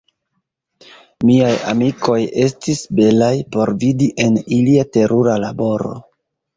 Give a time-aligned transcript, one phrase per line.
[1.29, 2.17] Miaj amikoj
[2.47, 5.99] estis belaj por vidi, en ilia terura laboro.